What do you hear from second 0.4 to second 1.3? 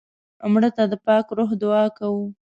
مړه ته د پاک